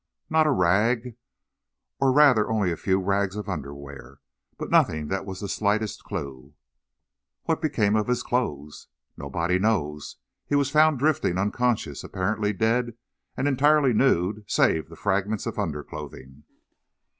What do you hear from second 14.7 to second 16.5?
the fragments of underclothing."